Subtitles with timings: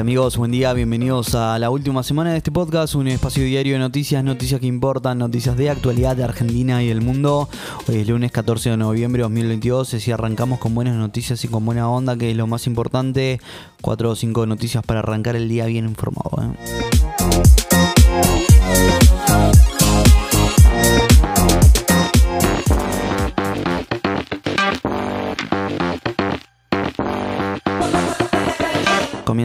[0.00, 0.36] amigos?
[0.36, 4.22] Buen día, bienvenidos a la última semana de este podcast, un espacio diario de noticias,
[4.22, 7.48] noticias que importan, noticias de actualidad de Argentina y el mundo.
[7.88, 11.64] Hoy es lunes 14 de noviembre de 2022, así arrancamos con buenas noticias y con
[11.64, 13.40] buena onda, que es lo más importante.
[13.80, 16.42] Cuatro o cinco noticias para arrancar el día bien informado.
[16.42, 17.65] ¿eh?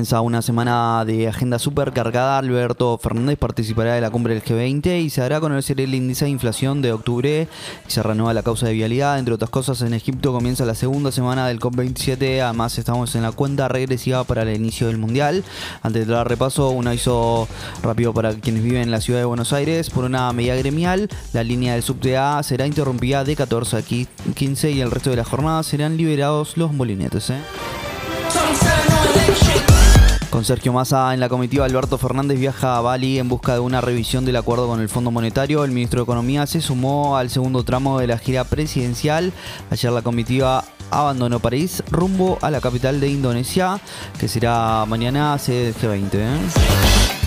[0.01, 2.39] Comienza una semana de agenda súper cargada.
[2.39, 6.31] Alberto Fernández participará de la cumbre del G20 y se hará conocer el índice de
[6.31, 7.47] inflación de octubre.
[7.85, 9.19] Se renueva la causa de vialidad.
[9.19, 12.41] Entre otras cosas, en Egipto comienza la segunda semana del COP27.
[12.41, 15.43] Además, estamos en la cuenta regresiva para el inicio del Mundial.
[15.83, 17.47] Antes de dar repaso, un aviso
[17.83, 19.91] rápido para quienes viven en la ciudad de Buenos Aires.
[19.91, 23.83] Por una medida gremial, la línea del subte A será interrumpida de 14 a
[24.33, 27.29] 15 y el resto de la jornada serán liberados los molinetes.
[27.29, 27.37] ¿eh?
[30.32, 33.82] Con Sergio Massa en la comitiva, Alberto Fernández viaja a Bali en busca de una
[33.82, 35.65] revisión del acuerdo con el Fondo Monetario.
[35.65, 39.34] El ministro de Economía se sumó al segundo tramo de la gira presidencial.
[39.70, 43.82] Ayer la comitiva abandonó París rumbo a la capital de Indonesia,
[44.21, 46.10] que será mañana sede del G20.
[46.13, 47.20] ¿eh?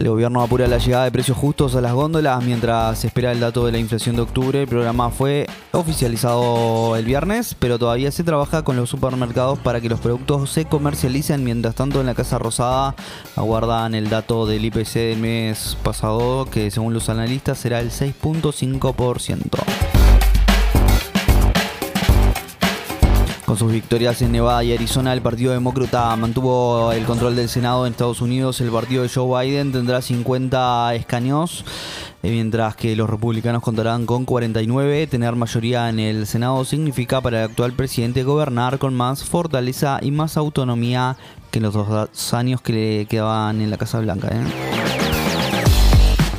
[0.00, 3.40] El gobierno apura la llegada de precios justos a las góndolas mientras se espera el
[3.40, 4.62] dato de la inflación de octubre.
[4.62, 9.90] El programa fue oficializado el viernes, pero todavía se trabaja con los supermercados para que
[9.90, 11.44] los productos se comercialicen.
[11.44, 12.94] Mientras tanto, en la Casa Rosada
[13.36, 19.99] aguardan el dato del IPC del mes pasado, que según los analistas será el 6.5%.
[23.50, 27.84] Con sus victorias en Nevada y Arizona, el Partido Demócrata mantuvo el control del Senado
[27.84, 28.60] en Estados Unidos.
[28.60, 31.64] El partido de Joe Biden tendrá 50 escaños,
[32.22, 35.08] eh, mientras que los republicanos contarán con 49.
[35.08, 40.12] Tener mayoría en el Senado significa para el actual presidente gobernar con más fortaleza y
[40.12, 41.16] más autonomía
[41.50, 44.28] que los dos años que le quedaban en la Casa Blanca.
[44.28, 44.69] ¿eh?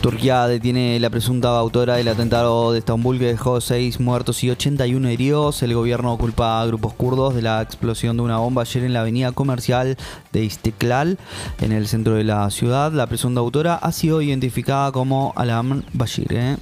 [0.01, 5.07] Turquía detiene la presunta autora del atentado de Estambul que dejó 6 muertos y 81
[5.09, 5.61] heridos.
[5.61, 9.01] El gobierno culpa a grupos kurdos de la explosión de una bomba ayer en la
[9.01, 9.97] avenida comercial
[10.31, 11.19] de Istiklal,
[11.61, 12.91] en el centro de la ciudad.
[12.91, 16.33] La presunta autora ha sido identificada como Alam Bashir.
[16.33, 16.57] ¿eh?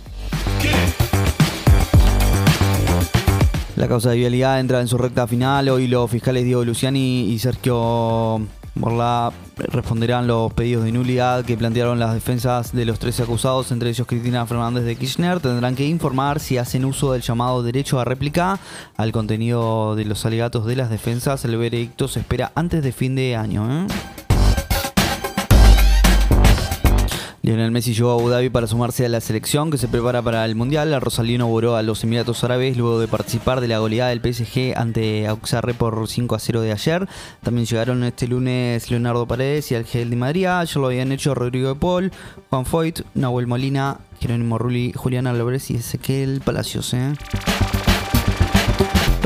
[3.80, 5.70] La causa de vialidad entra en su recta final.
[5.70, 8.42] Hoy los fiscales Diego Luciani y Sergio
[8.76, 13.90] Morla responderán los pedidos de nulidad que plantearon las defensas de los 13 acusados, entre
[13.90, 15.40] ellos Cristina Fernández de Kirchner.
[15.40, 18.60] Tendrán que informar si hacen uso del llamado derecho a réplica
[18.98, 21.46] al contenido de los alegatos de las defensas.
[21.46, 23.86] El veredicto se espera antes de fin de año.
[23.86, 23.88] ¿eh?
[27.50, 30.46] Lionel Messi llegó a Abu Dhabi para sumarse a la selección que se prepara para
[30.46, 30.94] el Mundial.
[30.94, 34.78] El Rosalino voló a los Emiratos Árabes luego de participar de la goleada del PSG
[34.78, 37.08] ante Auxerre por 5 a 0 de ayer.
[37.42, 40.64] También llegaron este lunes Leonardo Paredes y Algel Di María.
[40.64, 42.12] Ya lo habían hecho Rodrigo de Paul,
[42.52, 46.94] Juan Foyt, Nahuel Molina, Jerónimo Rulli, Julián Álvarez y Ezequiel Palacios.
[46.94, 47.14] ¿eh?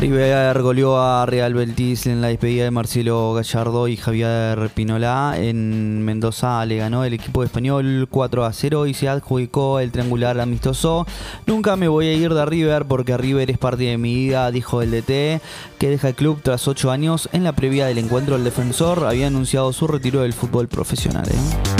[0.03, 5.35] River goleó a Real Betis en la despedida de Marcelo Gallardo y Javier Pinola.
[5.37, 10.41] En Mendoza le ganó el equipo español 4 a 0 y se adjudicó el triangular
[10.41, 11.07] amistoso.
[11.45, 14.81] Nunca me voy a ir de River porque River es parte de mi vida, dijo
[14.81, 15.41] el DT,
[15.79, 17.29] que deja el club tras 8 años.
[17.31, 21.29] En la previa del encuentro, el defensor había anunciado su retiro del fútbol profesional.
[21.29, 21.72] ¿eh?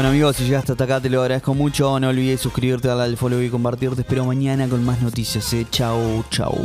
[0.00, 2.00] Bueno amigos, si llegaste hasta acá te lo agradezco mucho.
[2.00, 3.94] No olvides suscribirte, darle al follow y compartir.
[3.94, 5.52] Te espero mañana con más noticias.
[5.52, 5.66] Eh.
[5.70, 6.56] Chau, chau.